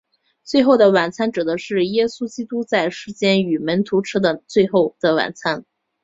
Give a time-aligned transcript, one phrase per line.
[0.43, 5.63] 最后的晚餐指的是耶稣基督在世间与门徒吃的最后的晚餐。